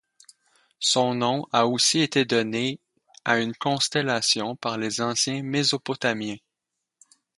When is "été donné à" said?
1.99-3.37